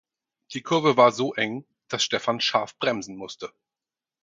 [0.55, 3.53] Die Kurve war so eng, dass Stefan scharf bremsen musste.